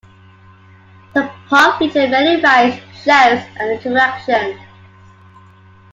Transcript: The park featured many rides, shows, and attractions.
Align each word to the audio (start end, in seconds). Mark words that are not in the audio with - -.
The 1.13 1.31
park 1.47 1.77
featured 1.77 2.09
many 2.09 2.41
rides, 2.41 2.77
shows, 3.03 3.39
and 3.59 3.69
attractions. 3.77 4.59